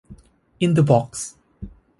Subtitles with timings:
[0.59, 1.31] อินเดอะบ็อกซ์